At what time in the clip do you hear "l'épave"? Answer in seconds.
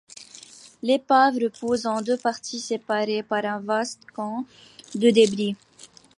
0.81-1.35